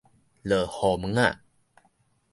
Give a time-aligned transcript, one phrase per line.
[0.03, 0.07] 落雨毛
[1.13, 1.39] 仔